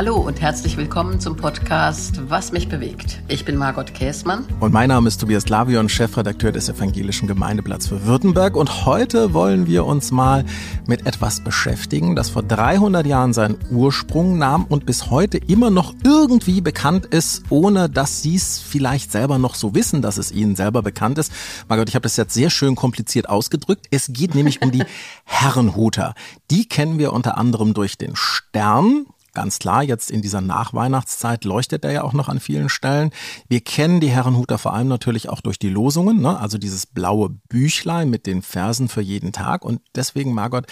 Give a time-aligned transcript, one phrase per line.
[0.00, 3.20] Hallo und herzlich willkommen zum Podcast Was mich bewegt.
[3.28, 4.46] Ich bin Margot Käßmann.
[4.58, 8.56] Und mein Name ist Tobias Lavion, Chefredakteur des Evangelischen Gemeindeblatts für Württemberg.
[8.56, 10.46] Und heute wollen wir uns mal
[10.86, 15.92] mit etwas beschäftigen, das vor 300 Jahren seinen Ursprung nahm und bis heute immer noch
[16.02, 20.56] irgendwie bekannt ist, ohne dass Sie es vielleicht selber noch so wissen, dass es Ihnen
[20.56, 21.30] selber bekannt ist.
[21.68, 23.84] Margot, ich habe das jetzt sehr schön kompliziert ausgedrückt.
[23.90, 24.84] Es geht nämlich um die
[25.24, 26.14] Herrenhuter.
[26.50, 31.84] Die kennen wir unter anderem durch den Stern, Ganz klar, jetzt in dieser Nachweihnachtszeit leuchtet
[31.84, 33.10] er ja auch noch an vielen Stellen.
[33.48, 36.38] Wir kennen die Herrenhuter vor allem natürlich auch durch die Losungen, ne?
[36.38, 39.64] also dieses blaue Büchlein mit den Versen für jeden Tag.
[39.64, 40.66] Und deswegen, Margot,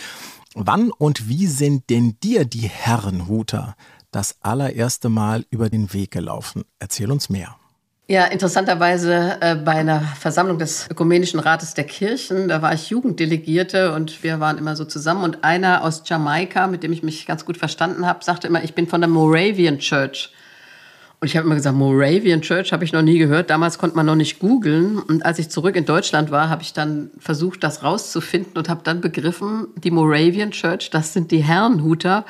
[0.54, 3.76] wann und wie sind denn dir die Herrenhuter
[4.10, 6.64] das allererste Mal über den Weg gelaufen?
[6.78, 7.56] Erzähl uns mehr.
[8.10, 13.92] Ja, interessanterweise äh, bei einer Versammlung des Ökumenischen Rates der Kirchen, da war ich Jugenddelegierte
[13.92, 17.44] und wir waren immer so zusammen und einer aus Jamaika, mit dem ich mich ganz
[17.44, 20.32] gut verstanden habe, sagte immer, ich bin von der Moravian Church.
[21.20, 23.50] Und ich habe immer gesagt, Moravian Church habe ich noch nie gehört.
[23.50, 24.98] Damals konnte man noch nicht googeln.
[25.00, 28.80] Und als ich zurück in Deutschland war, habe ich dann versucht, das rauszufinden und habe
[28.84, 32.24] dann begriffen, die Moravian Church, das sind die Herrenhuter.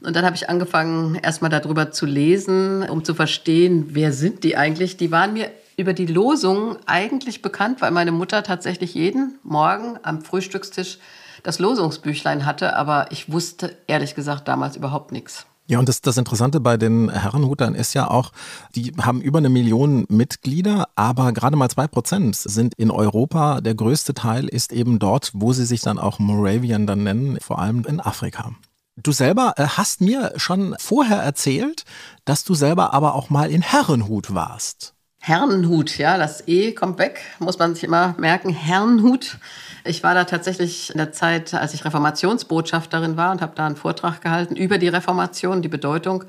[0.00, 4.56] Und dann habe ich angefangen, erstmal darüber zu lesen, um zu verstehen, wer sind die
[4.56, 4.96] eigentlich.
[4.96, 10.22] Die waren mir über die Losung eigentlich bekannt, weil meine Mutter tatsächlich jeden Morgen am
[10.22, 10.98] Frühstückstisch
[11.42, 15.46] das Losungsbüchlein hatte, aber ich wusste ehrlich gesagt damals überhaupt nichts.
[15.70, 18.32] Ja, und das, das Interessante bei den Herrenhutern ist ja auch,
[18.74, 23.60] die haben über eine Million Mitglieder, aber gerade mal zwei Prozent sind in Europa.
[23.60, 27.58] Der größte Teil ist eben dort, wo sie sich dann auch Moravian dann nennen, vor
[27.58, 28.52] allem in Afrika.
[29.00, 31.84] Du selber äh, hast mir schon vorher erzählt,
[32.24, 34.94] dass du selber aber auch mal in Herrenhut warst.
[35.20, 38.50] Herrenhut, ja, das E kommt weg, muss man sich immer merken.
[38.50, 39.38] Herrenhut.
[39.84, 43.76] Ich war da tatsächlich in der Zeit, als ich Reformationsbotschafterin war und habe da einen
[43.76, 46.24] Vortrag gehalten über die Reformation, die Bedeutung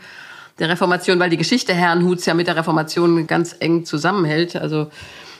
[0.59, 4.55] der Reformation, weil die Geschichte Herrenhuts ja mit der Reformation ganz eng zusammenhält.
[4.55, 4.91] Also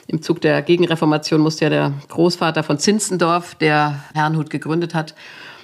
[0.08, 5.14] im Zug der Gegenreformation musste ja der Großvater von Zinzendorf, der Herrenhut gegründet hat,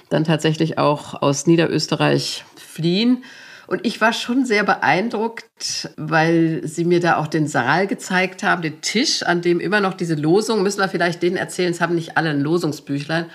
[0.09, 3.23] dann tatsächlich auch aus Niederösterreich fliehen.
[3.67, 8.61] Und ich war schon sehr beeindruckt, weil sie mir da auch den Saal gezeigt haben,
[8.61, 11.95] den Tisch, an dem immer noch diese Losung, müssen wir vielleicht denen erzählen, es haben
[11.95, 13.25] nicht alle ein Losungsbüchlein.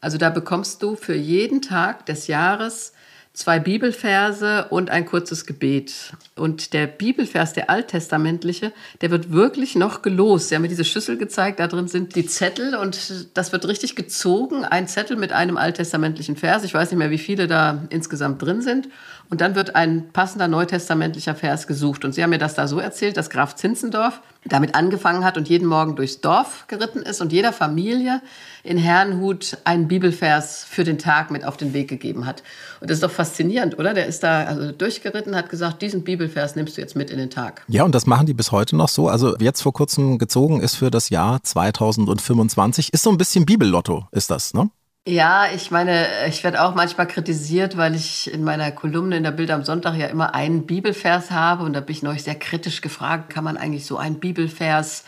[0.00, 2.92] Also da bekommst du für jeden Tag des Jahres
[3.32, 6.12] zwei Bibelverse und ein kurzes Gebet.
[6.36, 10.48] Und der Bibelvers, der alttestamentliche, der wird wirklich noch gelost.
[10.48, 13.94] Sie haben mir diese Schüssel gezeigt, da drin sind die Zettel und das wird richtig
[13.94, 14.64] gezogen.
[14.64, 16.64] Ein Zettel mit einem alttestamentlichen Vers.
[16.64, 18.88] Ich weiß nicht mehr, wie viele da insgesamt drin sind.
[19.30, 22.04] Und dann wird ein passender neutestamentlicher Vers gesucht.
[22.04, 25.48] Und Sie haben mir das da so erzählt, dass Graf Zinzendorf damit angefangen hat und
[25.48, 28.20] jeden Morgen durchs Dorf geritten ist und jeder Familie
[28.62, 32.42] in Herrenhut einen Bibelvers für den Tag mit auf den Weg gegeben hat.
[32.80, 33.94] Und das ist doch faszinierend, oder?
[33.94, 37.28] Der ist da also durchgeritten, hat gesagt, diesen Bibelvers nimmst du jetzt mit in den
[37.28, 37.64] Tag.
[37.68, 39.08] Ja, und das machen die bis heute noch so.
[39.08, 42.92] Also jetzt vor kurzem gezogen ist für das Jahr 2025.
[42.92, 44.70] Ist so ein bisschen Bibellotto, ist das, ne?
[45.06, 49.32] Ja, ich meine, ich werde auch manchmal kritisiert, weil ich in meiner Kolumne in der
[49.32, 51.64] Bild am Sonntag ja immer einen Bibelvers habe.
[51.64, 55.04] Und da bin ich neulich sehr kritisch gefragt, kann man eigentlich so einen Bibelvers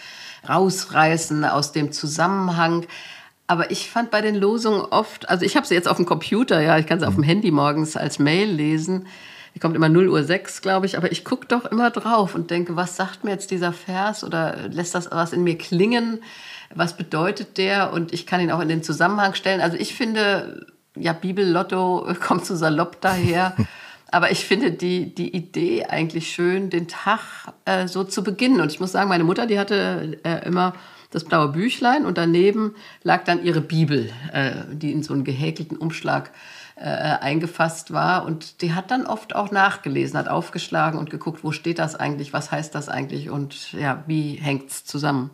[0.47, 2.87] rausreißen aus dem Zusammenhang?
[3.47, 6.61] Aber ich fand bei den Losungen oft, also ich habe sie jetzt auf dem Computer,
[6.61, 7.29] ja, ich kann sie auf dem mhm.
[7.29, 9.07] Handy morgens als Mail lesen.
[9.57, 12.53] Die kommt immer 0 Uhr 6, glaube ich, aber ich gucke doch immer drauf und
[12.53, 16.21] denke, was sagt mir jetzt dieser Vers oder lässt das was in mir klingen?
[16.75, 19.61] was bedeutet der und ich kann ihn auch in den Zusammenhang stellen.
[19.61, 23.55] Also ich finde, ja, Bibel-Lotto kommt zu salopp daher.
[24.13, 27.21] Aber ich finde die, die Idee eigentlich schön, den Tag
[27.65, 28.61] äh, so zu beginnen.
[28.61, 30.75] Und ich muss sagen, meine Mutter, die hatte äh, immer
[31.11, 35.77] das blaue Büchlein und daneben lag dann ihre Bibel, äh, die in so einen gehäkelten
[35.77, 36.31] Umschlag
[36.77, 38.25] äh, eingefasst war.
[38.25, 42.33] Und die hat dann oft auch nachgelesen, hat aufgeschlagen und geguckt, wo steht das eigentlich,
[42.33, 45.31] was heißt das eigentlich und ja, wie hängt es zusammen.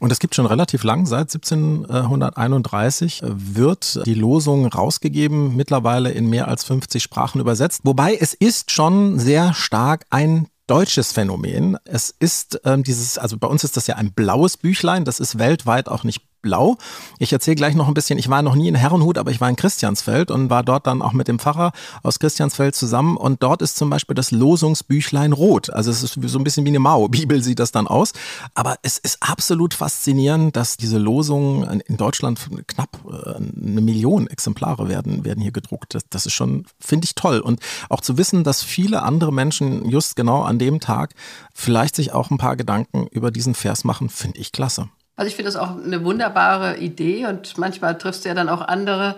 [0.00, 6.46] Und es gibt schon relativ lang, seit 1731 wird die Losung rausgegeben, mittlerweile in mehr
[6.46, 7.80] als 50 Sprachen übersetzt.
[7.82, 11.76] Wobei es ist schon sehr stark ein deutsches Phänomen.
[11.84, 15.38] Es ist ähm, dieses, also bei uns ist das ja ein blaues Büchlein, das ist
[15.38, 16.76] weltweit auch nicht blau.
[17.18, 19.48] Ich erzähle gleich noch ein bisschen, ich war noch nie in Herrenhut, aber ich war
[19.48, 23.62] in Christiansfeld und war dort dann auch mit dem Pfarrer aus Christiansfeld zusammen und dort
[23.62, 25.70] ist zum Beispiel das Losungsbüchlein rot.
[25.70, 28.12] Also es ist so ein bisschen wie eine Mao-Bibel sieht das dann aus.
[28.54, 34.88] Aber es ist absolut faszinierend, dass diese Losungen in Deutschland knapp äh, eine Million Exemplare
[34.88, 35.94] werden, werden hier gedruckt.
[35.94, 37.40] Das, das ist schon, finde ich toll.
[37.40, 41.14] Und auch zu wissen, dass viele andere Menschen just genau an dem Tag
[41.54, 44.88] vielleicht sich auch ein paar Gedanken über diesen Vers machen, finde ich klasse.
[45.18, 48.62] Also ich finde das auch eine wunderbare Idee und manchmal triffst du ja dann auch
[48.62, 49.16] andere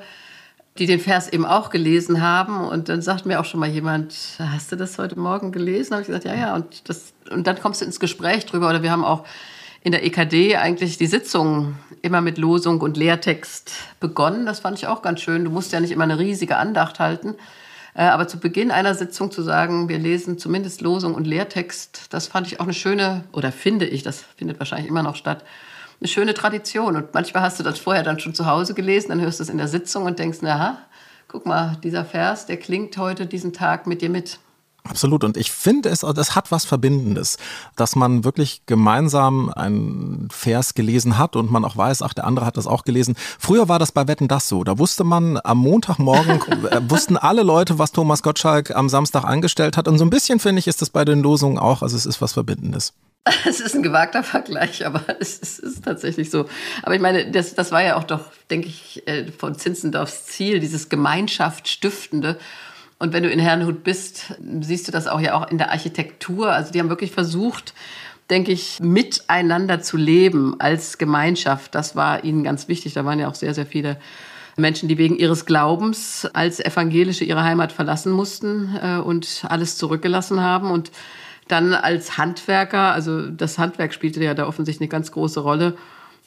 [0.78, 2.66] die den Vers eben auch gelesen haben.
[2.66, 5.92] Und dann sagt mir auch schon mal jemand, hast du das heute Morgen gelesen?
[5.92, 6.54] Habe ich gesagt, ja, ja.
[6.54, 8.70] Und, das, und dann kommst du ins Gespräch drüber.
[8.70, 9.24] Oder wir haben auch
[9.82, 14.46] in der EKD eigentlich die Sitzung immer mit Losung und Lehrtext begonnen.
[14.46, 15.44] Das fand ich auch ganz schön.
[15.44, 17.34] Du musst ja nicht immer eine riesige Andacht halten.
[17.94, 22.28] Äh, aber zu Beginn einer Sitzung zu sagen, wir lesen zumindest Losung und Lehrtext, das
[22.28, 25.44] fand ich auch eine schöne, oder finde ich, das findet wahrscheinlich immer noch statt,
[26.00, 26.96] eine schöne Tradition.
[26.96, 29.48] Und manchmal hast du das vorher dann schon zu Hause gelesen, dann hörst du es
[29.48, 30.78] in der Sitzung und denkst, na,
[31.28, 34.38] guck mal, dieser Vers, der klingt heute diesen Tag mit dir mit.
[34.84, 35.24] Absolut.
[35.24, 37.36] Und ich finde es, es hat was Verbindendes,
[37.76, 42.46] dass man wirklich gemeinsam einen Vers gelesen hat und man auch weiß, ach, der andere
[42.46, 43.14] hat das auch gelesen.
[43.38, 44.64] Früher war das bei Wetten das so.
[44.64, 49.76] Da wusste man am Montagmorgen, äh, wussten alle Leute, was Thomas Gottschalk am Samstag angestellt
[49.76, 49.86] hat.
[49.86, 51.82] Und so ein bisschen finde ich, ist das bei den Losungen auch.
[51.82, 52.94] Also es ist was Verbindendes.
[53.46, 56.46] Es ist ein gewagter Vergleich, aber es ist, es ist, tatsächlich so.
[56.82, 60.60] Aber ich meine, das, das war ja auch doch, denke ich, äh, von Zinzendorfs Ziel,
[60.60, 62.38] dieses Gemeinschaftsstiftende.
[62.98, 66.52] Und wenn du in Herrnhut bist, siehst du das auch ja auch in der Architektur.
[66.52, 67.72] Also die haben wirklich versucht,
[68.28, 71.74] denke ich, miteinander zu leben als Gemeinschaft.
[71.74, 72.92] Das war ihnen ganz wichtig.
[72.92, 73.96] Da waren ja auch sehr, sehr viele
[74.56, 80.42] Menschen, die wegen ihres Glaubens als Evangelische ihre Heimat verlassen mussten äh, und alles zurückgelassen
[80.42, 80.70] haben.
[80.70, 80.90] Und
[81.50, 85.76] dann als Handwerker, also das Handwerk spielte ja da offensichtlich eine ganz große Rolle,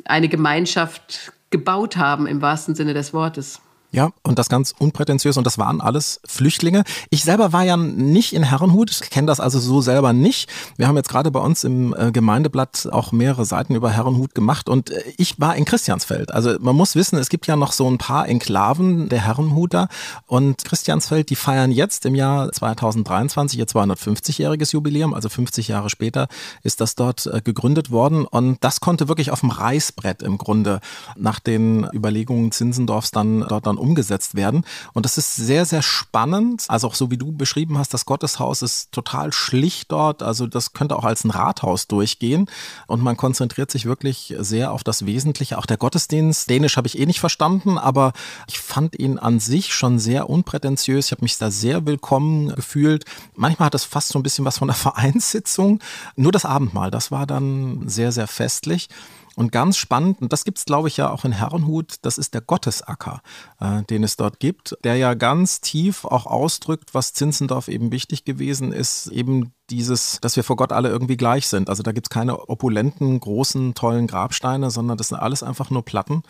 [0.05, 3.61] eine Gemeinschaft gebaut haben im wahrsten Sinne des Wortes.
[3.93, 6.83] Ja, und das ganz unprätentiös und das waren alles Flüchtlinge.
[7.11, 10.49] Ich selber war ja nicht in Herrenhut, kenne das also so selber nicht.
[10.77, 14.67] Wir haben jetzt gerade bei uns im äh, Gemeindeblatt auch mehrere Seiten über Herrenhut gemacht
[14.67, 16.33] und äh, ich war in Christiansfeld.
[16.33, 19.89] Also man muss wissen, es gibt ja noch so ein paar Enklaven der Herrenhuter
[20.25, 26.29] und Christiansfeld, die feiern jetzt im Jahr 2023 ihr 250-jähriges Jubiläum, also 50 Jahre später
[26.63, 30.79] ist das dort äh, gegründet worden und das konnte wirklich auf dem Reißbrett im Grunde
[31.15, 34.65] nach den Überlegungen Zinsendorfs dann dort dann umgesetzt werden.
[34.93, 36.63] Und das ist sehr, sehr spannend.
[36.69, 40.23] Also auch so wie du beschrieben hast, das Gotteshaus ist total schlicht dort.
[40.23, 42.47] Also das könnte auch als ein Rathaus durchgehen.
[42.87, 45.57] Und man konzentriert sich wirklich sehr auf das Wesentliche.
[45.57, 48.13] Auch der Gottesdienst, Dänisch habe ich eh nicht verstanden, aber
[48.47, 51.07] ich fand ihn an sich schon sehr unprätentiös.
[51.07, 53.03] Ich habe mich da sehr willkommen gefühlt.
[53.35, 55.79] Manchmal hat es fast so ein bisschen was von einer Vereinssitzung.
[56.15, 58.87] Nur das Abendmahl, das war dann sehr, sehr festlich.
[59.35, 62.35] Und ganz spannend, und das gibt es, glaube ich, ja auch in Herrenhut, das ist
[62.35, 63.21] der Gottesacker,
[63.59, 68.25] äh, den es dort gibt, der ja ganz tief auch ausdrückt, was Zinzendorf eben wichtig
[68.25, 71.69] gewesen ist, eben dieses, dass wir vor Gott alle irgendwie gleich sind.
[71.69, 75.83] Also da gibt es keine opulenten, großen, tollen Grabsteine, sondern das sind alles einfach nur
[75.83, 76.21] Platten.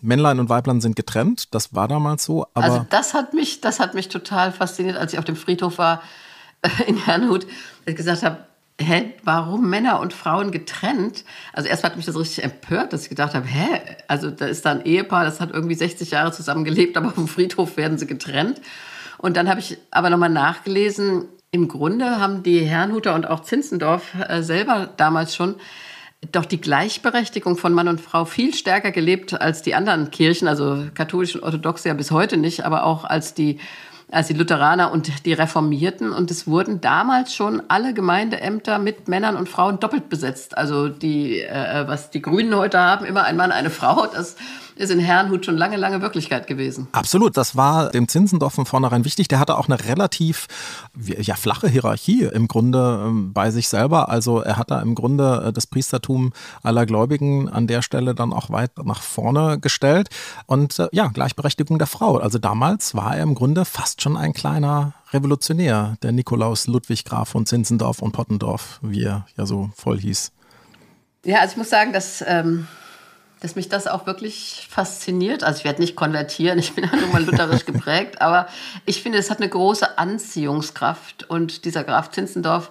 [0.00, 2.46] Männlein und Weiblein sind getrennt, das war damals so.
[2.54, 6.02] also das hat mich, das hat mich total fasziniert, als ich auf dem Friedhof war
[6.86, 7.46] in Herrenhut,
[7.86, 8.46] ich gesagt habe,
[8.80, 11.24] hä, warum Männer und Frauen getrennt?
[11.52, 14.64] Also erst hat mich das richtig empört, dass ich gedacht habe, hä, also da ist
[14.64, 18.06] da ein Ehepaar, das hat irgendwie 60 Jahre zusammen gelebt, aber vom Friedhof werden sie
[18.06, 18.60] getrennt.
[19.18, 24.14] Und dann habe ich aber nochmal nachgelesen, im Grunde haben die Herrnhuter und auch Zinzendorf
[24.28, 25.56] äh, selber damals schon
[26.30, 30.84] doch die Gleichberechtigung von Mann und Frau viel stärker gelebt als die anderen Kirchen, also
[30.94, 33.58] katholisch und orthodox ja bis heute nicht, aber auch als die
[34.12, 36.12] also die Lutheraner und die Reformierten.
[36.12, 40.56] Und es wurden damals schon alle Gemeindeämter mit Männern und Frauen doppelt besetzt.
[40.56, 44.06] Also die, äh, was die Grünen heute haben, immer ein Mann, eine Frau.
[44.06, 44.36] Das
[44.76, 46.88] ist in Herrnhut schon lange, lange Wirklichkeit gewesen.
[46.92, 49.28] Absolut, das war dem Zinzendorf von vornherein wichtig.
[49.28, 50.46] Der hatte auch eine relativ
[50.98, 54.08] ja, flache Hierarchie im Grunde ähm, bei sich selber.
[54.08, 56.32] Also er hat da im Grunde äh, das Priestertum
[56.62, 60.08] aller Gläubigen an der Stelle dann auch weit nach vorne gestellt.
[60.46, 62.16] Und äh, ja, Gleichberechtigung der Frau.
[62.18, 67.28] Also damals war er im Grunde fast schon ein kleiner Revolutionär, der Nikolaus Ludwig Graf
[67.30, 70.32] von Zinzendorf und Pottendorf, wie er ja so voll hieß.
[71.24, 72.66] Ja, also ich muss sagen, dass ähm,
[73.42, 75.42] dass mich das auch wirklich fasziniert.
[75.42, 78.46] Also ich werde nicht konvertieren, ich bin ja nun mal lutherisch geprägt, aber
[78.86, 82.70] ich finde, es hat eine große Anziehungskraft und dieser Graf Zinzendorf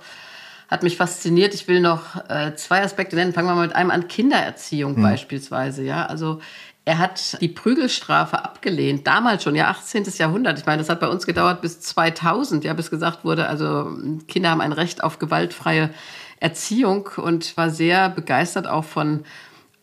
[0.69, 1.53] hat mich fasziniert.
[1.53, 3.33] Ich will noch äh, zwei Aspekte nennen.
[3.33, 5.03] Fangen wir mal mit einem an Kindererziehung mhm.
[5.03, 5.83] beispielsweise.
[5.83, 6.39] Ja, also
[6.85, 10.05] er hat die Prügelstrafe abgelehnt, damals schon, ja, 18.
[10.17, 10.57] Jahrhundert.
[10.57, 13.91] Ich meine, das hat bei uns gedauert bis 2000, ja, bis gesagt wurde, also
[14.27, 15.91] Kinder haben ein Recht auf gewaltfreie
[16.39, 19.25] Erziehung und war sehr begeistert auch von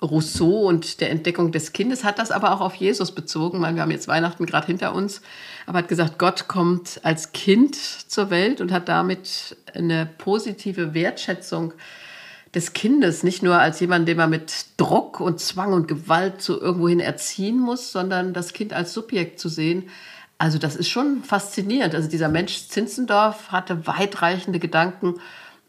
[0.01, 3.59] Rousseau und der Entdeckung des Kindes, hat das aber auch auf Jesus bezogen.
[3.59, 5.23] Meine, wir haben jetzt Weihnachten gerade hinter uns,
[5.67, 11.73] aber hat gesagt, Gott kommt als Kind zur Welt und hat damit eine positive Wertschätzung
[12.55, 16.61] des Kindes, nicht nur als jemand, den man mit Druck und Zwang und Gewalt zu
[16.61, 19.91] irgendwohin erziehen muss, sondern das Kind als Subjekt zu sehen.
[20.39, 21.95] Also das ist schon faszinierend.
[21.95, 25.17] Also dieser Mensch Zinzendorf hatte weitreichende Gedanken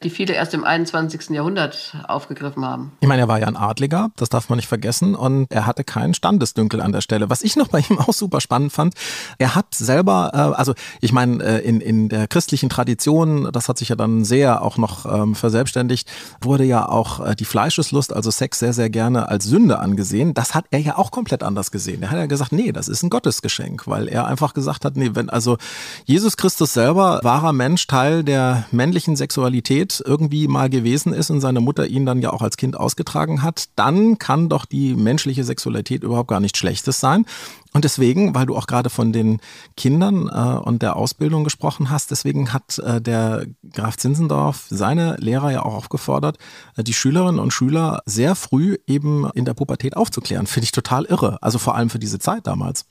[0.03, 1.29] die viele erst im 21.
[1.31, 2.93] Jahrhundert aufgegriffen haben.
[3.01, 5.83] Ich meine, er war ja ein Adliger, das darf man nicht vergessen, und er hatte
[5.83, 7.29] keinen Standesdünkel an der Stelle.
[7.29, 8.93] Was ich noch bei ihm auch super spannend fand,
[9.37, 13.77] er hat selber, äh, also ich meine, äh, in, in der christlichen Tradition, das hat
[13.77, 16.09] sich ja dann sehr auch noch ähm, verselbstständigt,
[16.41, 20.33] wurde ja auch äh, die Fleischeslust, also Sex, sehr, sehr gerne als Sünde angesehen.
[20.33, 22.03] Das hat er ja auch komplett anders gesehen.
[22.03, 25.11] Er hat ja gesagt, nee, das ist ein Gottesgeschenk, weil er einfach gesagt hat, nee,
[25.13, 25.57] wenn also
[26.05, 31.61] Jesus Christus selber, wahrer Mensch, Teil der männlichen Sexualität, irgendwie mal gewesen ist und seine
[31.61, 36.03] Mutter ihn dann ja auch als Kind ausgetragen hat, dann kann doch die menschliche Sexualität
[36.03, 37.25] überhaupt gar nichts Schlechtes sein.
[37.73, 39.39] Und deswegen, weil du auch gerade von den
[39.77, 45.51] Kindern äh, und der Ausbildung gesprochen hast, deswegen hat äh, der Graf Zinzendorf seine Lehrer
[45.51, 46.37] ja auch aufgefordert,
[46.77, 50.47] äh, die Schülerinnen und Schüler sehr früh eben in der Pubertät aufzuklären.
[50.47, 51.37] Finde ich total irre.
[51.41, 52.85] Also vor allem für diese Zeit damals.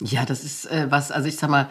[0.00, 1.68] Ja, das ist äh, was, also ich sag mal,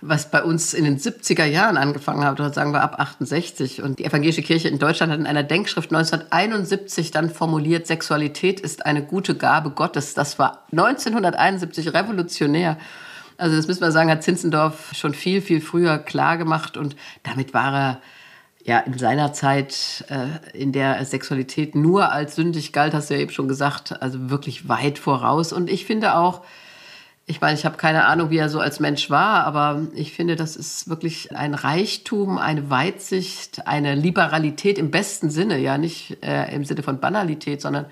[0.00, 3.82] was bei uns in den 70er Jahren angefangen hat, oder sagen wir ab 68.
[3.82, 8.86] Und die evangelische Kirche in Deutschland hat in einer Denkschrift 1971 dann formuliert, Sexualität ist
[8.86, 10.14] eine gute Gabe Gottes.
[10.14, 12.78] Das war 1971 revolutionär.
[13.36, 17.54] Also das müssen wir sagen, hat Zinzendorf schon viel, viel früher klar gemacht und damit
[17.54, 18.00] war er
[18.64, 23.20] ja in seiner Zeit, äh, in der Sexualität nur als sündig galt, hast du ja
[23.20, 25.52] eben schon gesagt, also wirklich weit voraus.
[25.52, 26.42] Und ich finde auch,
[27.30, 30.34] ich meine, ich habe keine Ahnung, wie er so als Mensch war, aber ich finde,
[30.34, 36.52] das ist wirklich ein Reichtum, eine Weitsicht, eine Liberalität im besten Sinne, ja nicht äh,
[36.52, 37.86] im Sinne von Banalität, sondern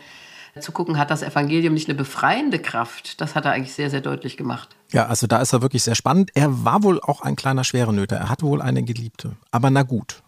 [0.61, 3.21] zu gucken, hat das Evangelium nicht eine befreiende Kraft?
[3.21, 4.75] Das hat er eigentlich sehr, sehr deutlich gemacht.
[4.91, 6.33] Ja, also da ist er wirklich sehr spannend.
[6.35, 8.17] Er war wohl auch ein kleiner Schwerenöter.
[8.17, 9.37] Er hatte wohl eine Geliebte.
[9.53, 10.21] Aber na gut.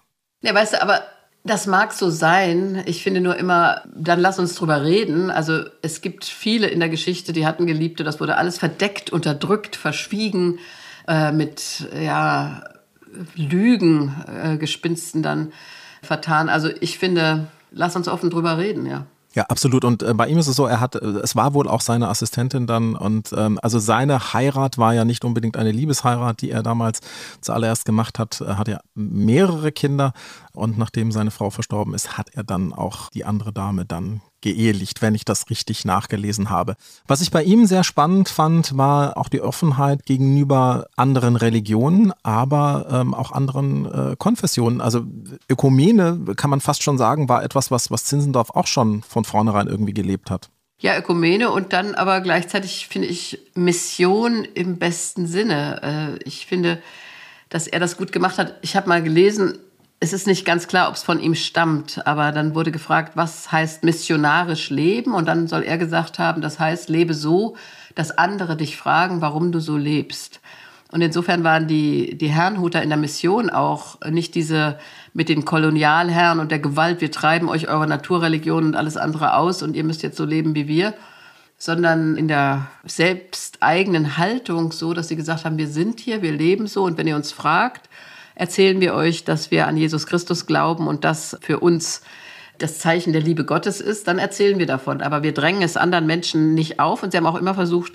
[0.43, 1.03] Ja, weißt du, aber
[1.45, 2.83] das mag so sein.
[2.87, 5.31] Ich finde nur immer, dann lass uns drüber reden.
[5.31, 8.05] Also es gibt viele in der Geschichte, die hatten Geliebte.
[8.05, 10.59] Das wurde alles verdeckt, unterdrückt, verschwiegen,
[11.09, 12.63] äh, mit ja,
[13.35, 15.53] Lügen, äh, Gespinsten dann
[16.03, 16.49] vertan.
[16.49, 19.07] Also ich finde, lass uns offen drüber reden, ja.
[19.33, 19.85] Ja, absolut.
[19.85, 22.09] Und äh, bei ihm ist es so, er hat, äh, es war wohl auch seine
[22.09, 26.65] Assistentin dann und ähm, also seine Heirat war ja nicht unbedingt eine Liebesheirat, die er
[26.65, 26.99] damals
[27.41, 28.41] zuallererst gemacht hat.
[28.41, 30.15] Er hat ja mehrere Kinder
[30.61, 35.03] und nachdem seine Frau verstorben ist, hat er dann auch die andere Dame dann geehelicht,
[35.03, 36.77] wenn ich das richtig nachgelesen habe.
[37.07, 42.87] Was ich bei ihm sehr spannend fand, war auch die Offenheit gegenüber anderen Religionen, aber
[42.91, 44.81] ähm, auch anderen äh, Konfessionen.
[44.81, 45.05] Also
[45.49, 49.67] Ökumene, kann man fast schon sagen, war etwas, was, was Zinzendorf auch schon von vornherein
[49.67, 50.51] irgendwie gelebt hat.
[50.79, 56.19] Ja, Ökumene und dann aber gleichzeitig finde ich Mission im besten Sinne.
[56.19, 56.81] Äh, ich finde,
[57.51, 58.55] dass er das gut gemacht hat.
[58.63, 59.59] Ich habe mal gelesen,
[60.03, 63.53] es ist nicht ganz klar, ob es von ihm stammt, aber dann wurde gefragt, was
[63.53, 65.13] heißt missionarisch leben?
[65.13, 67.55] Und dann soll er gesagt haben, das heißt, lebe so,
[67.95, 70.41] dass andere dich fragen, warum du so lebst.
[70.91, 74.79] Und insofern waren die, die Herrnhuter in der Mission auch nicht diese
[75.13, 79.63] mit den Kolonialherren und der Gewalt, wir treiben euch eure Naturreligion und alles andere aus
[79.63, 80.95] und ihr müsst jetzt so leben wie wir,
[81.59, 86.67] sondern in der selbsteigenen Haltung so, dass sie gesagt haben, wir sind hier, wir leben
[86.67, 87.90] so und wenn ihr uns fragt,
[88.35, 92.03] erzählen wir euch, dass wir an Jesus Christus glauben und das für uns
[92.61, 95.01] das Zeichen der Liebe Gottes ist, dann erzählen wir davon.
[95.01, 97.03] Aber wir drängen es anderen Menschen nicht auf.
[97.03, 97.93] Und sie haben auch immer versucht,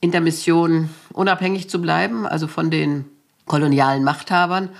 [0.00, 3.04] in der Mission unabhängig zu bleiben, also von den
[3.46, 4.70] kolonialen Machthabern.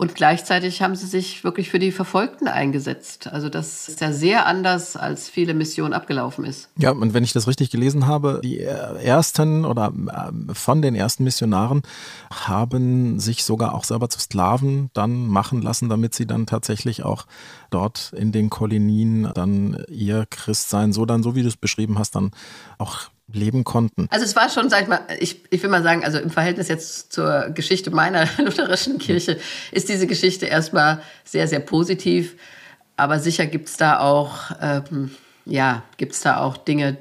[0.00, 3.26] Und gleichzeitig haben sie sich wirklich für die Verfolgten eingesetzt.
[3.26, 6.70] Also das ist ja sehr anders, als viele Missionen abgelaufen ist.
[6.78, 11.24] Ja, und wenn ich das richtig gelesen habe, die ersten oder äh, von den ersten
[11.24, 11.82] Missionaren
[12.32, 17.26] haben sich sogar auch selber zu Sklaven dann machen lassen, damit sie dann tatsächlich auch
[17.68, 22.16] dort in den Kolonien dann ihr Christsein so dann, so wie du es beschrieben hast,
[22.16, 22.30] dann
[22.78, 24.06] auch leben konnten.
[24.10, 26.68] Also es war schon, sag ich mal, ich, ich will mal sagen, also im Verhältnis
[26.68, 29.38] jetzt zur Geschichte meiner lutherischen Kirche
[29.72, 32.36] ist diese Geschichte erstmal sehr, sehr positiv.
[32.96, 35.10] Aber sicher gibt es da auch, ähm,
[35.46, 36.98] ja, gibt da auch Dinge,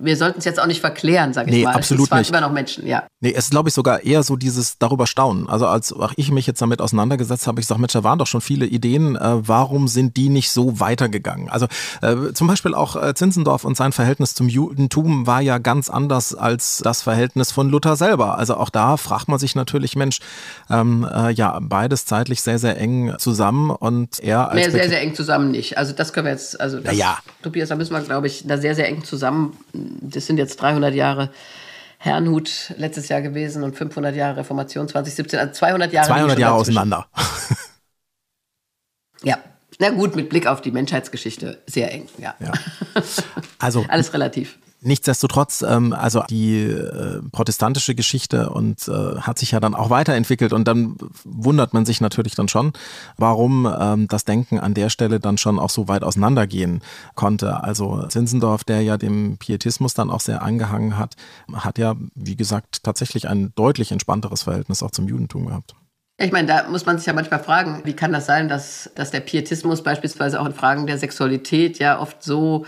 [0.00, 1.74] wir sollten es jetzt auch nicht verklären, sage ich nee, mal.
[1.74, 2.30] Absolut es waren nicht.
[2.30, 3.04] immer noch Menschen, ja.
[3.20, 5.48] Nee, es ist, glaube ich, sogar eher so dieses darüber staunen.
[5.48, 8.26] Also als auch ich mich jetzt damit auseinandergesetzt habe, ich sage, Mensch, da waren doch
[8.26, 11.50] schon viele Ideen, äh, warum sind die nicht so weitergegangen?
[11.50, 11.66] Also
[12.00, 16.34] äh, zum Beispiel auch äh, Zinzendorf und sein Verhältnis zum Judentum war ja ganz anders
[16.34, 18.38] als das Verhältnis von Luther selber.
[18.38, 20.20] Also auch da fragt man sich natürlich, Mensch,
[20.70, 24.66] ähm, äh, ja, beides zeitlich sehr, sehr eng zusammen und er als...
[24.66, 25.76] Nee, sehr, sehr eng zusammen nicht.
[25.76, 27.18] Also das können wir jetzt, also das, ja.
[27.42, 30.94] Tobias, da müssen wir, glaube ich, da sehr, sehr eng zusammen, das sind jetzt 300
[30.94, 31.30] Jahre
[31.98, 36.06] Herrnhut letztes Jahr gewesen und 500 Jahre Reformation 2017, also 200 Jahre.
[36.06, 37.06] 200 Jahre auseinander.
[39.22, 39.38] ja,
[39.78, 42.34] na gut, mit Blick auf die Menschheitsgeschichte sehr eng, ja.
[42.40, 42.52] ja.
[43.58, 44.58] Also alles relativ.
[44.82, 50.54] Nichtsdestotrotz, ähm, also die äh, protestantische Geschichte und äh, hat sich ja dann auch weiterentwickelt
[50.54, 52.72] und dann wundert man sich natürlich dann schon,
[53.18, 56.80] warum ähm, das Denken an der Stelle dann schon auch so weit auseinandergehen
[57.14, 57.62] konnte.
[57.62, 61.14] Also Zinzendorf, der ja dem Pietismus dann auch sehr angehangen hat,
[61.52, 65.74] hat ja, wie gesagt, tatsächlich ein deutlich entspannteres Verhältnis auch zum Judentum gehabt.
[66.16, 69.10] Ich meine, da muss man sich ja manchmal fragen, wie kann das sein, dass, dass
[69.10, 72.66] der Pietismus beispielsweise auch in Fragen der Sexualität ja oft so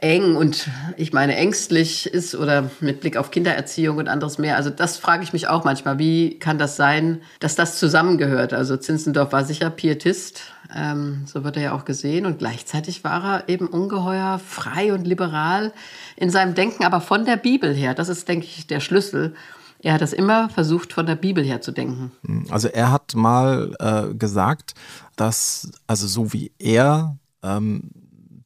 [0.00, 4.56] eng und ich meine ängstlich ist oder mit Blick auf Kindererziehung und anderes mehr.
[4.56, 5.98] Also das frage ich mich auch manchmal.
[5.98, 8.52] Wie kann das sein, dass das zusammengehört?
[8.52, 10.42] Also Zinzendorf war sicher Pietist,
[10.74, 12.26] ähm, so wird er ja auch gesehen.
[12.26, 15.72] Und gleichzeitig war er eben ungeheuer frei und liberal
[16.16, 17.94] in seinem Denken, aber von der Bibel her.
[17.94, 19.34] Das ist, denke ich, der Schlüssel.
[19.82, 22.12] Er hat das immer versucht, von der Bibel her zu denken.
[22.50, 24.74] Also er hat mal äh, gesagt,
[25.16, 27.90] dass, also so wie er ähm,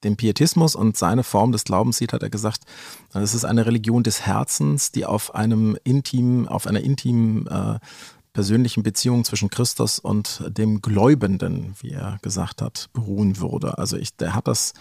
[0.05, 2.63] den Pietismus und seine Form des Glaubens sieht, hat er gesagt,
[3.15, 7.79] es ist eine Religion des Herzens, die auf einem intimen, auf einer intimen äh,
[8.33, 13.79] persönlichen Beziehung zwischen Christus und dem Gläubenden, wie er gesagt hat, beruhen würde.
[13.79, 14.73] Also ich, der hat das,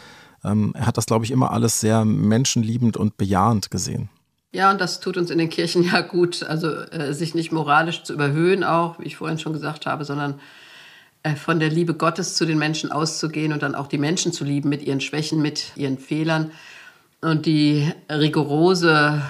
[0.44, 4.10] ähm, er hat das, glaube ich, immer alles sehr menschenliebend und bejahend gesehen.
[4.52, 8.04] Ja, und das tut uns in den Kirchen ja gut, also äh, sich nicht moralisch
[8.04, 10.40] zu überhöhen, auch, wie ich vorhin schon gesagt habe, sondern
[11.36, 14.70] von der Liebe Gottes zu den Menschen auszugehen und dann auch die Menschen zu lieben
[14.70, 16.52] mit ihren Schwächen, mit ihren Fehlern.
[17.22, 19.22] Und die rigorose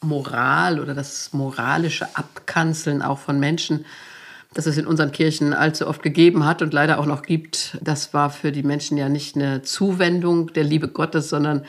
[0.00, 3.84] Moral oder das moralische Abkanzeln auch von Menschen,
[4.54, 8.14] das es in unseren Kirchen allzu oft gegeben hat und leider auch noch gibt, das
[8.14, 11.64] war für die Menschen ja nicht eine Zuwendung der Liebe Gottes, sondern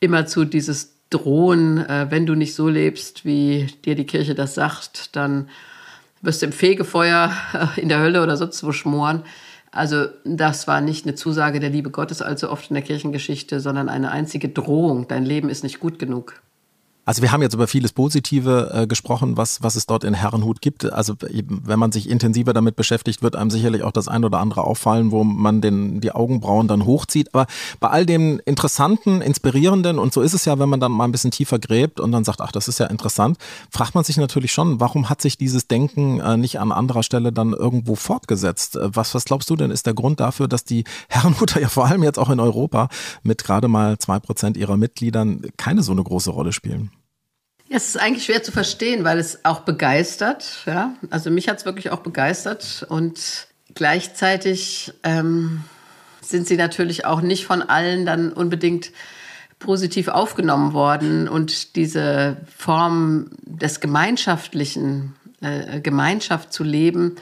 [0.00, 5.16] immerzu dieses Drohen, äh, wenn du nicht so lebst, wie dir die Kirche das sagt,
[5.16, 5.48] dann
[6.22, 9.22] wirst im Fegefeuer äh, in der Hölle oder sonst wo schmoren.
[9.70, 13.88] Also das war nicht eine Zusage der Liebe Gottes allzu oft in der Kirchengeschichte, sondern
[13.88, 15.08] eine einzige Drohung.
[15.08, 16.40] Dein Leben ist nicht gut genug.
[17.08, 20.60] Also wir haben jetzt über vieles Positive äh, gesprochen, was, was es dort in Herrenhut
[20.60, 20.84] gibt.
[20.92, 24.40] Also eben, wenn man sich intensiver damit beschäftigt, wird einem sicherlich auch das ein oder
[24.40, 27.34] andere auffallen, wo man den, die Augenbrauen dann hochzieht.
[27.34, 27.46] Aber
[27.80, 31.12] bei all dem Interessanten, Inspirierenden, und so ist es ja, wenn man dann mal ein
[31.12, 33.38] bisschen tiefer gräbt und dann sagt, ach, das ist ja interessant,
[33.70, 37.32] fragt man sich natürlich schon, warum hat sich dieses Denken äh, nicht an anderer Stelle
[37.32, 38.76] dann irgendwo fortgesetzt?
[38.76, 41.86] Äh, was, was glaubst du denn ist der Grund dafür, dass die Herrenhuter ja vor
[41.86, 42.90] allem jetzt auch in Europa
[43.22, 46.90] mit gerade mal zwei Prozent ihrer Mitgliedern keine so eine große Rolle spielen?
[47.70, 50.62] Es ist eigentlich schwer zu verstehen, weil es auch begeistert.
[50.66, 50.94] Ja?
[51.10, 55.64] Also mich hat es wirklich auch begeistert und gleichzeitig ähm,
[56.22, 58.90] sind sie natürlich auch nicht von allen dann unbedingt
[59.58, 67.16] positiv aufgenommen worden und diese Form des gemeinschaftlichen äh, Gemeinschaft zu leben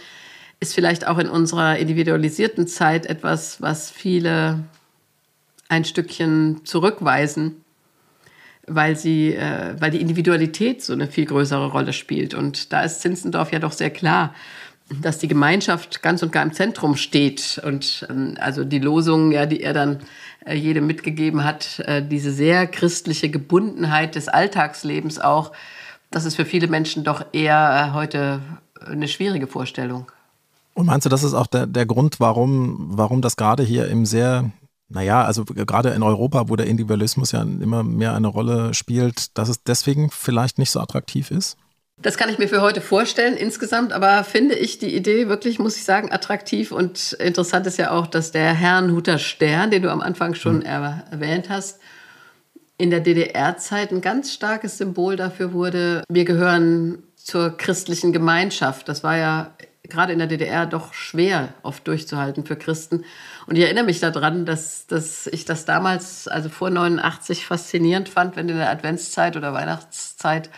[0.61, 4.65] ist vielleicht auch in unserer individualisierten Zeit etwas, was viele
[5.69, 7.65] ein Stückchen zurückweisen
[8.67, 12.35] weil sie, äh, weil die Individualität so eine viel größere Rolle spielt.
[12.35, 14.35] Und da ist Zinzendorf ja doch sehr klar,
[15.03, 17.61] dass die Gemeinschaft ganz und gar im Zentrum steht.
[17.65, 20.01] Und ähm, also die Losungen, ja, die er dann
[20.45, 25.53] äh, jedem mitgegeben hat, äh, diese sehr christliche Gebundenheit des Alltagslebens auch,
[26.11, 28.41] das ist für viele Menschen doch eher äh, heute
[28.87, 30.11] eine schwierige Vorstellung.
[30.75, 34.07] Und meinst du, das ist auch der, der Grund, warum, warum das gerade hier im
[34.07, 34.51] sehr
[34.89, 39.49] naja, also gerade in Europa, wo der Individualismus ja immer mehr eine Rolle spielt, dass
[39.49, 41.57] es deswegen vielleicht nicht so attraktiv ist?
[42.01, 45.77] Das kann ich mir für heute vorstellen insgesamt, aber finde ich die Idee wirklich, muss
[45.77, 50.03] ich sagen, attraktiv und interessant ist ja auch, dass der Herrnhuter Stern, den du am
[50.03, 51.01] Anfang schon hm.
[51.11, 51.81] erwähnt hast,
[52.79, 58.89] in der DDR-Zeit ein ganz starkes Symbol dafür wurde, wir gehören zur christlichen Gemeinschaft.
[58.89, 59.51] Das war ja
[59.89, 63.05] gerade in der DDR doch schwer oft durchzuhalten für Christen.
[63.47, 68.37] Und ich erinnere mich daran, dass, dass ich das damals, also vor 89, faszinierend fand,
[68.37, 70.51] wenn in der Adventszeit oder Weihnachtszeit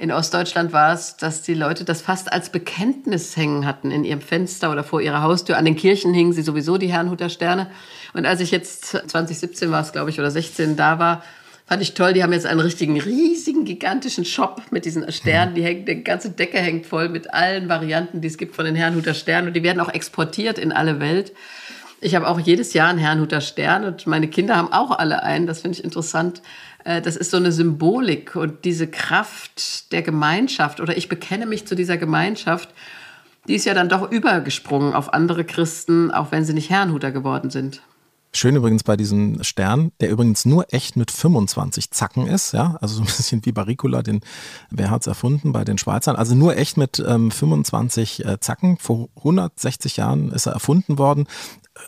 [0.00, 4.22] in Ostdeutschland war es, dass die Leute das fast als Bekenntnis hängen hatten in ihrem
[4.22, 5.58] Fenster oder vor ihrer Haustür.
[5.58, 7.70] An den Kirchen hingen sie sowieso die Herrnhuter Sterne.
[8.14, 11.22] Und als ich jetzt 2017 war es, glaube ich, oder 16 da war,
[11.70, 12.14] Fand ich toll.
[12.14, 15.54] Die haben jetzt einen richtigen, riesigen, gigantischen Shop mit diesen Sternen.
[15.54, 18.74] Die hängen, die ganze Decke hängt voll mit allen Varianten, die es gibt von den
[18.74, 19.46] Herrnhuter Sternen.
[19.46, 21.32] Und die werden auch exportiert in alle Welt.
[22.00, 25.46] Ich habe auch jedes Jahr einen Herrnhuter Stern und meine Kinder haben auch alle einen.
[25.46, 26.42] Das finde ich interessant.
[26.82, 31.68] Äh, das ist so eine Symbolik und diese Kraft der Gemeinschaft oder ich bekenne mich
[31.68, 32.70] zu dieser Gemeinschaft,
[33.46, 37.50] die ist ja dann doch übergesprungen auf andere Christen, auch wenn sie nicht Herrnhuter geworden
[37.50, 37.80] sind.
[38.32, 42.94] Schön übrigens bei diesem Stern, der übrigens nur echt mit 25 Zacken ist, ja, also
[42.94, 44.20] so ein bisschen wie Baricula, den,
[44.70, 48.76] wer hat's erfunden bei den Schweizern, also nur echt mit ähm, 25 äh, Zacken.
[48.78, 51.26] Vor 160 Jahren ist er erfunden worden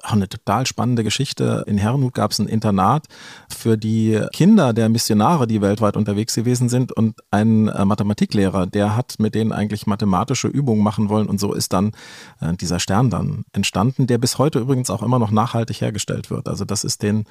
[0.02, 1.64] auch eine total spannende Geschichte.
[1.66, 3.06] In Herrenhut gab es ein Internat
[3.48, 8.96] für die Kinder der Missionare, die weltweit unterwegs gewesen sind und ein äh, Mathematiklehrer, der
[8.96, 11.92] hat mit denen eigentlich mathematische Übungen machen wollen und so ist dann
[12.40, 16.48] äh, dieser Stern dann entstanden, der bis heute übrigens auch immer noch nachhaltig hergestellt wird.
[16.48, 17.24] Also das ist den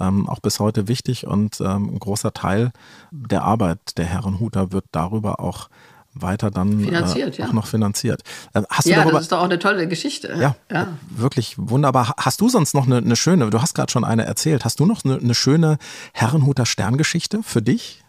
[0.00, 2.72] ähm, auch bis heute wichtig und ähm, ein großer Teil
[3.10, 5.68] der Arbeit der Herrenhuter wird darüber auch
[6.14, 7.52] weiter dann äh, auch ja.
[7.52, 8.22] noch finanziert.
[8.52, 10.36] Äh, hast ja, darüber, das ist doch auch eine tolle Geschichte.
[10.40, 10.88] Ja, ja.
[11.10, 12.14] wirklich wunderbar.
[12.18, 14.86] Hast du sonst noch eine, eine schöne, du hast gerade schon eine erzählt, hast du
[14.86, 15.78] noch eine, eine schöne
[16.12, 18.04] Herrenhuter Sterngeschichte für dich?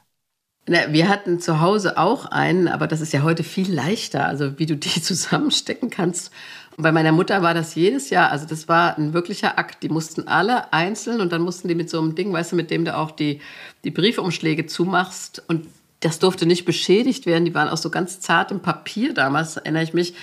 [0.67, 4.57] Na, wir hatten zu Hause auch einen, aber das ist ja heute viel leichter, also
[4.57, 6.31] wie du die zusammenstecken kannst.
[6.77, 9.83] Und bei meiner Mutter war das jedes Jahr, also das war ein wirklicher Akt.
[9.83, 12.69] Die mussten alle einzeln und dann mussten die mit so einem Ding, weißt du, mit
[12.69, 13.41] dem du auch die,
[13.83, 15.67] die Briefumschläge zumachst und
[16.05, 17.45] das durfte nicht beschädigt werden.
[17.45, 20.13] Die waren auch so ganz zart im Papier damals, erinnere ich mich.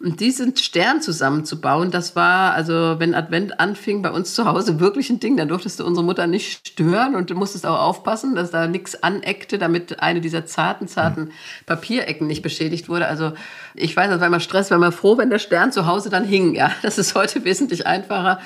[0.00, 5.10] Und diesen Stern zusammenzubauen, das war, also wenn Advent anfing bei uns zu Hause, wirklich
[5.10, 5.36] ein Ding.
[5.36, 9.02] Da durftest du unsere Mutter nicht stören und du musstest auch aufpassen, dass da nichts
[9.02, 11.32] aneckte, damit eine dieser zarten, zarten
[11.66, 13.08] Papierecken nicht beschädigt wurde.
[13.08, 13.32] Also
[13.74, 16.24] ich weiß, das war immer Stress, war immer froh, wenn der Stern zu Hause dann
[16.24, 16.54] hing.
[16.54, 18.38] Ja, das ist heute wesentlich einfacher.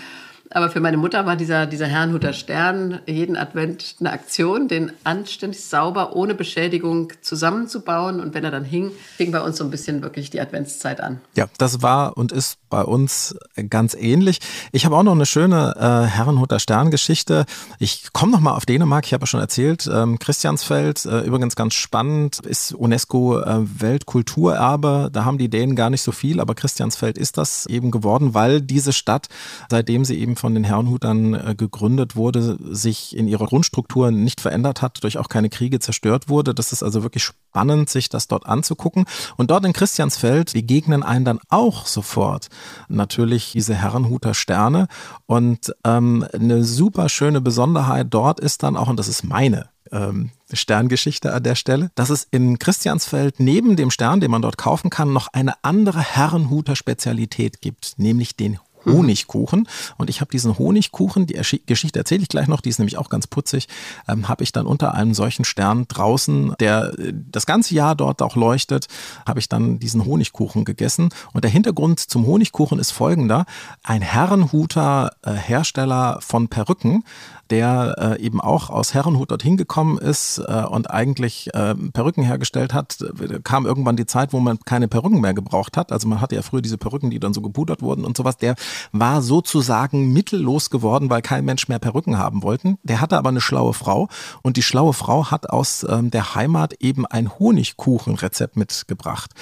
[0.54, 5.64] Aber für meine Mutter war dieser, dieser Herrnhuter Stern jeden Advent eine Aktion, den anständig
[5.64, 8.20] sauber, ohne Beschädigung zusammenzubauen.
[8.20, 11.20] Und wenn er dann hing, fing bei uns so ein bisschen wirklich die Adventszeit an.
[11.36, 13.36] Ja, das war und ist bei uns
[13.70, 14.40] ganz ähnlich.
[14.72, 17.44] Ich habe auch noch eine schöne äh, Herrenhuter Sterngeschichte.
[17.78, 19.06] Ich komme noch mal auf Dänemark.
[19.06, 25.10] Ich habe ja schon erzählt, ähm, Christiansfeld, äh, übrigens ganz spannend, ist UNESCO äh.
[25.10, 28.60] Da haben die Dänen gar nicht so viel, aber Christiansfeld ist das eben geworden, weil
[28.60, 29.28] diese Stadt,
[29.70, 34.82] seitdem sie eben von den Herrenhutern äh, gegründet wurde, sich in ihrer Grundstruktur nicht verändert
[34.82, 36.52] hat, durch auch keine Kriege zerstört wurde.
[36.52, 39.04] Das ist also wirklich spannend, sich das dort anzugucken.
[39.36, 42.48] Und dort in Christiansfeld begegnen einen dann auch sofort
[42.88, 44.88] natürlich diese Herrenhuter Sterne.
[45.26, 50.30] Und ähm, eine super schöne Besonderheit dort ist dann auch, und das ist meine ähm,
[50.52, 54.90] Sterngeschichte an der Stelle, dass es in Christiansfeld neben dem Stern, den man dort kaufen
[54.90, 59.68] kann, noch eine andere Herrenhuter Spezialität gibt, nämlich den Honigkuchen.
[59.96, 63.08] Und ich habe diesen Honigkuchen, die Geschichte erzähle ich gleich noch, die ist nämlich auch
[63.08, 63.68] ganz putzig,
[64.08, 68.22] ähm, habe ich dann unter einem solchen Stern draußen, der äh, das ganze Jahr dort
[68.22, 68.86] auch leuchtet,
[69.26, 71.10] habe ich dann diesen Honigkuchen gegessen.
[71.32, 73.44] Und der Hintergrund zum Honigkuchen ist folgender.
[73.82, 77.04] Ein Herrenhuter äh, Hersteller von Perücken
[77.52, 82.72] der äh, eben auch aus Herrenhut dorthin gekommen ist äh, und eigentlich äh, Perücken hergestellt
[82.72, 82.96] hat,
[83.44, 85.92] kam irgendwann die Zeit, wo man keine Perücken mehr gebraucht hat.
[85.92, 88.38] Also man hatte ja früher diese Perücken, die dann so gepudert wurden und sowas.
[88.38, 88.54] Der
[88.92, 92.78] war sozusagen mittellos geworden, weil kein Mensch mehr Perücken haben wollten.
[92.82, 94.08] Der hatte aber eine schlaue Frau
[94.42, 99.32] und die schlaue Frau hat aus ähm, der Heimat eben ein Honigkuchenrezept mitgebracht.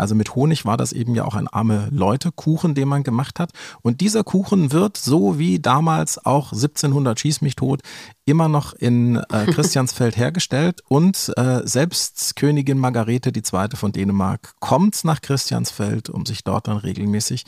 [0.00, 3.50] Also mit Honig war das eben ja auch ein arme Leute-Kuchen, den man gemacht hat.
[3.82, 7.82] Und dieser Kuchen wird so wie damals auch 1700 Schieß mich tot
[8.24, 10.82] immer noch in äh, Christiansfeld hergestellt.
[10.88, 13.68] Und äh, selbst Königin Margarete II.
[13.74, 17.44] von Dänemark kommt nach Christiansfeld, um sich dort dann regelmäßig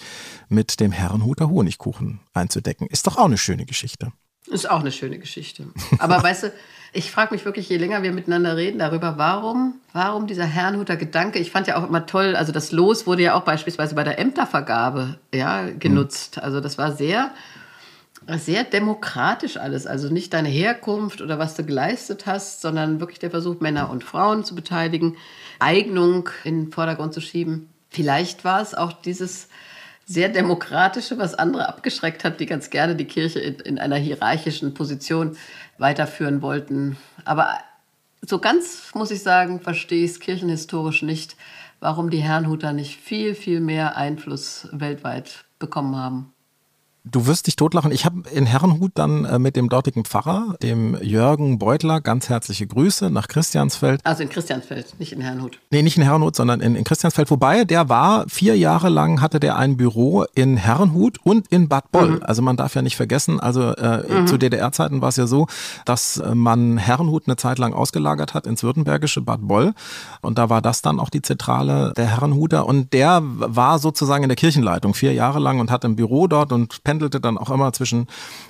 [0.49, 2.87] mit dem Herrenhuter Honigkuchen einzudecken.
[2.89, 4.13] Ist doch auch eine schöne Geschichte.
[4.53, 5.65] Ist auch eine schöne Geschichte.
[5.99, 6.53] Aber weißt du,
[6.93, 11.39] ich frage mich wirklich, je länger wir miteinander reden darüber, warum, warum dieser Herrnhuter Gedanke,
[11.39, 14.19] ich fand ja auch immer toll, also das Los wurde ja auch beispielsweise bei der
[14.19, 16.43] Ämtervergabe ja, genutzt.
[16.43, 17.31] Also das war sehr,
[18.29, 19.87] sehr demokratisch alles.
[19.87, 24.05] Also nicht deine Herkunft oder was du geleistet hast, sondern wirklich der Versuch, Männer und
[24.05, 25.17] Frauen zu beteiligen,
[25.61, 27.71] Eignung in den Vordergrund zu schieben.
[27.89, 29.49] Vielleicht war es auch dieses
[30.07, 34.75] sehr demokratische, was andere abgeschreckt hat, die ganz gerne die Kirche in, in einer hierarchischen
[34.75, 35.37] Position
[35.79, 36.97] weiterführen wollten.
[37.25, 37.59] Aber
[38.21, 41.37] so ganz, muss ich sagen, verstehe ich es kirchenhistorisch nicht,
[41.81, 46.32] warum die Herrnhuter nicht viel, viel mehr Einfluss weltweit bekommen haben.
[47.05, 47.91] Du wirst dich totlachen.
[47.91, 52.65] Ich habe in Herrenhut dann äh, mit dem dortigen Pfarrer, dem Jürgen Beutler, ganz herzliche
[52.65, 54.01] Grüße nach Christiansfeld.
[54.05, 55.59] Also in Christiansfeld, nicht in Herrenhut.
[55.71, 57.29] Nee, nicht in Herrenhut, sondern in, in Christiansfeld.
[57.33, 61.91] Wobei, der war vier Jahre lang, hatte der ein Büro in Herrenhut und in Bad
[61.91, 62.11] Boll.
[62.11, 62.23] Mhm.
[62.23, 64.29] Also man darf ja nicht vergessen, also äh, mhm.
[64.29, 65.49] zu DDR-Zeiten war es ja so,
[65.85, 69.75] dass äh, man Herrenhut eine Zeit lang ausgelagert hat ins württembergische Bad Boll.
[70.21, 72.65] Und da war das dann auch die Zentrale der Herrenhuter.
[72.65, 76.53] Und der war sozusagen in der Kirchenleitung vier Jahre lang und hatte ein Büro dort
[76.53, 78.07] und pendelte dann auch immer zwischen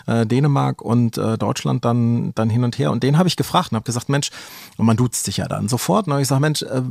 [0.06, 2.90] äh, Dänemark und äh, Deutschland dann, dann hin und her.
[2.90, 4.30] Und den habe ich gefragt und habe gesagt, Mensch,
[4.78, 6.08] und man duzt sich ja dann sofort.
[6.08, 6.20] Ne?
[6.20, 6.82] Ich sage, Mensch, äh,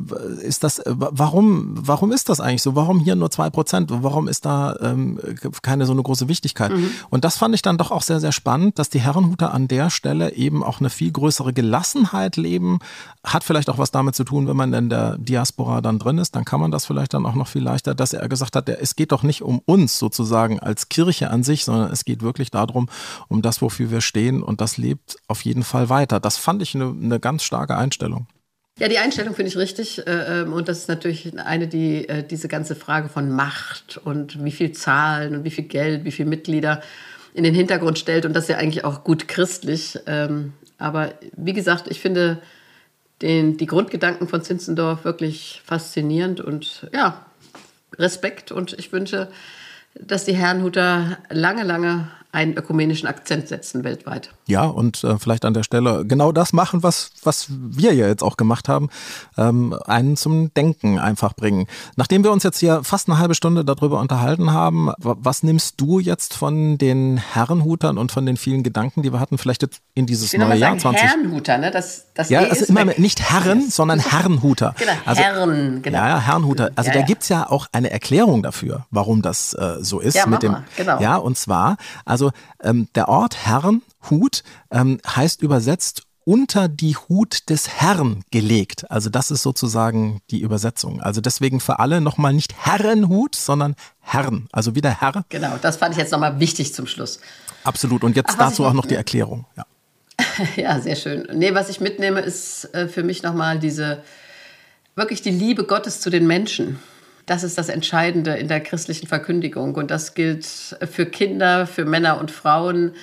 [0.42, 2.74] ist das, äh, warum, warum ist das eigentlich so?
[2.76, 3.90] Warum hier nur zwei Prozent?
[3.92, 5.20] Warum ist da ähm,
[5.62, 6.72] keine so eine große Wichtigkeit?
[6.72, 6.90] Mhm.
[7.10, 9.90] Und das fand ich dann doch auch sehr, sehr spannend, dass die Herrenhuter an der
[9.90, 12.80] Stelle eben auch eine viel größere Gelassenheit leben.
[13.26, 16.34] Hat vielleicht auch was damit zu tun, wenn man in der Diaspora dann drin ist,
[16.34, 18.96] dann kann man das vielleicht dann auch noch viel leichter, dass er gesagt hat, es
[18.96, 22.52] geht doch nicht um uns sozusagen als Kirche an an sich, sondern es geht wirklich
[22.52, 22.88] darum,
[23.28, 26.20] um das, wofür wir stehen und das lebt auf jeden Fall weiter.
[26.20, 28.28] Das fand ich eine, eine ganz starke Einstellung.
[28.80, 30.08] Ja, die Einstellung finde ich richtig.
[30.08, 34.44] Äh, ähm, und das ist natürlich eine, die äh, diese ganze Frage von Macht und
[34.44, 36.82] wie viel Zahlen und wie viel Geld, wie viele Mitglieder
[37.34, 38.26] in den Hintergrund stellt.
[38.26, 40.00] Und das ist ja eigentlich auch gut christlich.
[40.06, 42.42] Ähm, aber wie gesagt, ich finde
[43.22, 47.26] den, die Grundgedanken von Zinzendorf wirklich faszinierend und ja,
[47.98, 48.52] Respekt.
[48.52, 49.28] Und ich wünsche,
[49.96, 54.34] dass die Herrenhuter lange, lange einen ökumenischen Akzent setzen weltweit.
[54.48, 58.24] Ja, und äh, vielleicht an der Stelle genau das machen, was, was wir ja jetzt
[58.24, 58.90] auch gemacht haben,
[59.38, 61.68] ähm, einen zum Denken einfach bringen.
[61.98, 66.00] Nachdem wir uns jetzt hier fast eine halbe Stunde darüber unterhalten haben, was nimmst du
[66.00, 70.06] jetzt von den Herrenhutern und von den vielen Gedanken, die wir hatten, vielleicht jetzt in
[70.06, 71.02] dieses neue Jahr 20?
[71.02, 71.70] Herrenhuter, ne?
[71.72, 73.00] Das, das ja, also immer weg.
[73.00, 74.74] nicht Herren, sondern Herrenhuter.
[74.78, 75.98] Genau, also, Herren, genau.
[75.98, 76.72] Ja, ja Herrenhuter.
[76.76, 77.06] Also ja, da ja.
[77.06, 80.16] gibt's ja auch eine Erklärung dafür, warum das äh, so ist.
[80.16, 81.00] Ja, mit dem, genau.
[81.02, 82.21] Ja, und zwar, also
[82.62, 88.90] ähm, der Ort Herrenhut ähm, heißt übersetzt unter die Hut des Herrn gelegt.
[88.92, 91.02] Also das ist sozusagen die Übersetzung.
[91.02, 94.48] Also deswegen für alle nochmal nicht Herrenhut, sondern Herrn.
[94.52, 95.26] Also wieder Herr.
[95.30, 97.20] Genau, das fand ich jetzt nochmal wichtig zum Schluss.
[97.64, 98.04] Absolut.
[98.04, 99.46] Und jetzt Ach, dazu auch noch die Erklärung.
[99.58, 99.66] Ja.
[100.56, 101.28] ja, sehr schön.
[101.34, 104.04] Nee, was ich mitnehme, ist äh, für mich nochmal diese,
[104.96, 106.80] wirklich die Liebe Gottes zu den Menschen.
[107.26, 109.76] Das ist das Entscheidende in der christlichen Verkündigung.
[109.76, 112.94] Und das gilt für Kinder, für Männer und Frauen.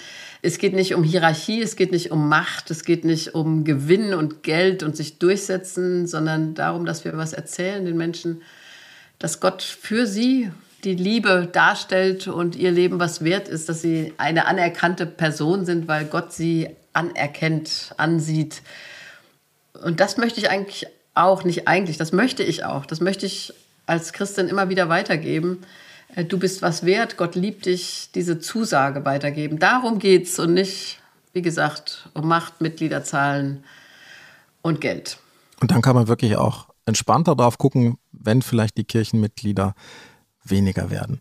[0.43, 4.15] Es geht nicht um Hierarchie, es geht nicht um Macht, es geht nicht um Gewinn
[4.15, 8.43] und Geld und sich durchsetzen, sondern darum, dass wir was erzählen den Menschen,
[9.19, 10.51] dass Gott für sie
[10.85, 15.89] die Liebe darstellt und ihr Leben was wert ist, dass sie eine anerkannte Person sind,
[15.89, 18.63] weil Gott sie anerkennt, ansieht.
[19.83, 22.87] Und das möchte ich eigentlich auch, nicht eigentlich, das möchte ich auch.
[22.87, 23.53] Das möchte ich
[23.89, 25.63] als Christin immer wieder weitergeben.
[26.15, 29.59] Äh, du bist was wert, Gott liebt dich, diese Zusage weitergeben.
[29.59, 31.01] Darum geht es und nicht,
[31.33, 33.65] wie gesagt, um Macht, Mitgliederzahlen
[34.63, 35.19] und Geld.
[35.61, 39.75] Und dann kann man wirklich auch entspannter drauf gucken, wenn vielleicht die Kirchenmitglieder
[40.45, 41.21] weniger werden.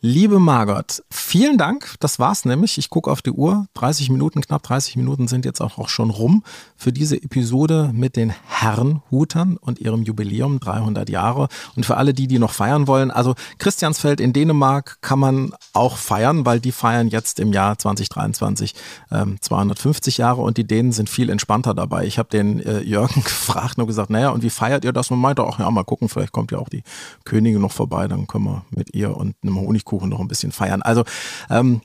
[0.00, 1.96] Liebe Margot, vielen Dank.
[1.98, 2.78] Das war's nämlich.
[2.78, 3.66] Ich gucke auf die Uhr.
[3.74, 6.44] 30 Minuten, knapp 30 Minuten sind jetzt auch schon rum
[6.76, 11.48] für diese Episode mit den Herrenhutern und ihrem Jubiläum 300 Jahre.
[11.74, 15.96] Und für alle die, die noch feiern wollen, also Christiansfeld in Dänemark kann man auch
[15.96, 18.76] feiern, weil die feiern jetzt im Jahr 2023
[19.10, 22.06] ähm, 250 Jahre und die Dänen sind viel entspannter dabei.
[22.06, 25.10] Ich habe den äh, Jürgen gefragt und gesagt, naja, und wie feiert ihr das?
[25.10, 26.84] Und meinte auch, ja, mal gucken, vielleicht kommt ja auch die
[27.24, 30.52] Königin noch vorbei, dann können wir mit ihr und einem Honig Honigkuchen noch ein bisschen
[30.52, 30.82] feiern.
[30.82, 31.04] Also
[31.50, 31.80] ähm,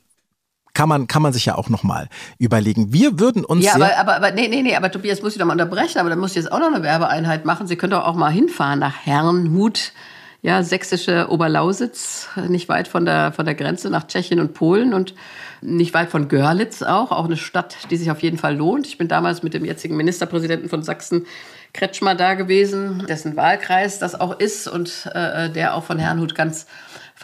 [0.73, 2.91] kann man, kann man sich ja auch nochmal überlegen.
[2.91, 3.63] Wir würden uns.
[3.63, 6.09] Ja, aber, aber, aber, nee, nee, nee, aber Tobias muss ich doch mal unterbrechen, aber
[6.09, 7.67] dann muss ich jetzt auch noch eine Werbeeinheit machen.
[7.67, 9.93] Sie können doch auch mal hinfahren nach Herrenhut,
[10.41, 15.13] ja, sächsische Oberlausitz, nicht weit von der, von der Grenze nach Tschechien und Polen und
[15.61, 18.87] nicht weit von Görlitz auch, auch eine Stadt, die sich auf jeden Fall lohnt.
[18.87, 21.25] Ich bin damals mit dem jetzigen Ministerpräsidenten von Sachsen
[21.73, 26.67] Kretschmer da gewesen, dessen Wahlkreis das auch ist und äh, der auch von Herrnhut ganz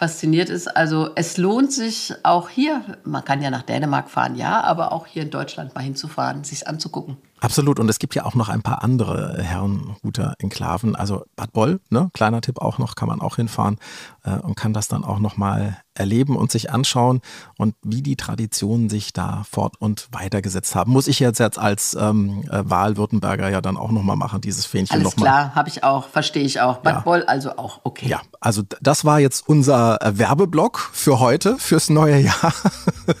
[0.00, 0.66] fasziniert ist.
[0.66, 5.06] Also es lohnt sich auch hier, man kann ja nach Dänemark fahren, ja, aber auch
[5.06, 7.18] hier in Deutschland mal hinzufahren, sich anzugucken.
[7.40, 7.78] Absolut.
[7.80, 10.94] Und es gibt ja auch noch ein paar andere Herrenhuter Enklaven.
[10.94, 12.10] Also Bad Boll, ne?
[12.14, 13.78] kleiner Tipp auch noch, kann man auch hinfahren
[14.24, 17.20] äh, und kann das dann auch nochmal erleben und sich anschauen
[17.58, 20.92] und wie die Traditionen sich da fort und weitergesetzt haben.
[20.92, 25.02] Muss ich jetzt, jetzt als ähm, äh, Wahl-Württemberger ja dann auch nochmal machen, dieses Fähnchen
[25.02, 25.28] nochmal.
[25.28, 26.78] Alles klar, habe ich auch, verstehe ich auch.
[26.78, 27.00] Bad ja.
[27.00, 28.08] Boll also auch, okay.
[28.08, 32.54] Ja, also das war jetzt unser äh, Werbeblock für heute, fürs neue Jahr.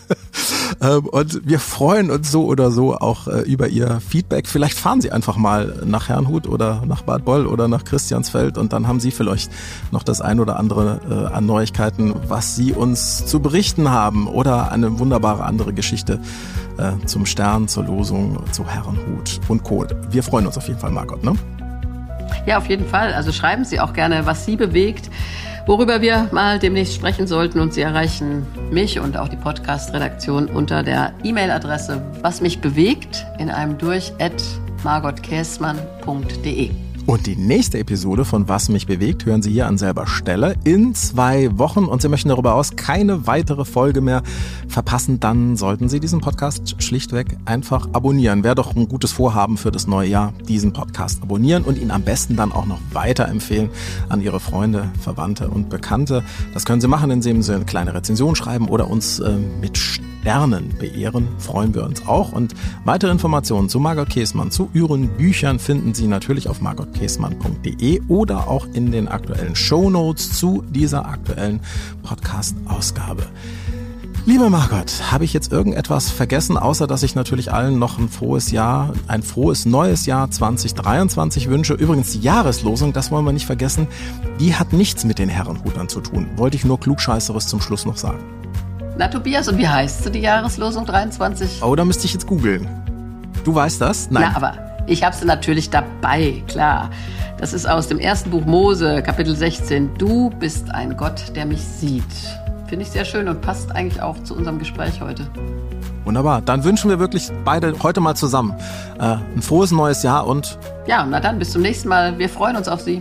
[0.80, 4.48] ähm, und wir freuen uns so oder so auch äh, über Ihr Feedback.
[4.48, 8.72] Vielleicht fahren Sie einfach mal nach Herrnhut oder nach Bad Boll oder nach Christiansfeld und
[8.72, 9.50] dann haben Sie vielleicht
[9.92, 14.72] noch das ein oder andere äh, an Neuigkeiten, was Sie uns zu berichten haben oder
[14.72, 16.20] eine wunderbare andere Geschichte
[16.76, 19.86] äh, zum Stern, zur Losung, zu Herrenhut und Co.
[20.10, 21.34] Wir freuen uns auf jeden Fall, Margot, ne?
[22.46, 23.12] Ja, auf jeden Fall.
[23.12, 25.10] Also schreiben Sie auch gerne, was Sie bewegt,
[25.66, 27.60] worüber wir mal demnächst sprechen sollten.
[27.60, 33.50] Und Sie erreichen mich und auch die Podcast-Redaktion unter der E-Mail-Adresse was mich bewegt in
[33.50, 34.42] einem durch at
[34.82, 36.89] margotkäßmann.de.
[37.06, 40.94] Und die nächste Episode von Was mich bewegt hören Sie hier an selber Stelle in
[40.94, 41.84] zwei Wochen.
[41.84, 44.22] Und Sie möchten darüber aus keine weitere Folge mehr
[44.68, 48.44] verpassen, dann sollten Sie diesen Podcast schlichtweg einfach abonnieren.
[48.44, 52.02] Wäre doch ein gutes Vorhaben für das neue Jahr, diesen Podcast abonnieren und ihn am
[52.02, 53.70] besten dann auch noch weiterempfehlen
[54.08, 56.22] an Ihre Freunde, Verwandte und Bekannte.
[56.54, 59.78] Das können Sie machen, indem Sie eine kleine Rezension schreiben oder uns äh, mit
[60.20, 62.32] Sternen beehren, freuen wir uns auch.
[62.32, 62.54] Und
[62.84, 68.66] weitere Informationen zu Margot Käßmann, zu ihren Büchern finden Sie natürlich auf margotkäßmann.de oder auch
[68.72, 71.60] in den aktuellen Show Notes zu dieser aktuellen
[72.02, 73.22] Podcast-Ausgabe.
[74.26, 78.50] Liebe Margot, habe ich jetzt irgendetwas vergessen, außer dass ich natürlich allen noch ein frohes
[78.50, 81.72] Jahr, ein frohes neues Jahr 2023 wünsche.
[81.72, 83.88] Übrigens die Jahreslosung, das wollen wir nicht vergessen,
[84.38, 86.26] die hat nichts mit den Herrenhutern zu tun.
[86.36, 88.22] Wollte ich nur klugscheißeres zum Schluss noch sagen.
[88.96, 91.62] Na Tobias, und wie heißt sie, die Jahreslosung 23?
[91.62, 92.68] Oh, da müsste ich jetzt googeln.
[93.44, 94.10] Du weißt das?
[94.10, 94.28] Nein.
[94.30, 94.54] Na, aber
[94.86, 96.90] ich habe sie natürlich dabei, klar.
[97.38, 99.94] Das ist aus dem ersten Buch Mose, Kapitel 16.
[99.96, 102.04] Du bist ein Gott, der mich sieht.
[102.66, 105.26] Finde ich sehr schön und passt eigentlich auch zu unserem Gespräch heute.
[106.04, 106.42] Wunderbar.
[106.42, 108.54] Dann wünschen wir wirklich beide heute mal zusammen
[108.98, 110.58] äh, ein frohes neues Jahr und.
[110.86, 112.18] Ja, na dann, bis zum nächsten Mal.
[112.18, 113.00] Wir freuen uns auf Sie.